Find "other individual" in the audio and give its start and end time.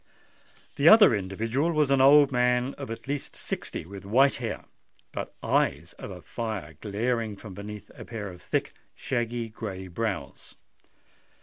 0.89-1.71